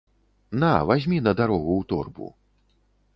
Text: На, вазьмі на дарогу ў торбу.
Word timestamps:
На, 0.61 0.69
вазьмі 0.91 1.19
на 1.27 1.33
дарогу 1.41 1.71
ў 1.83 1.91
торбу. 1.91 2.27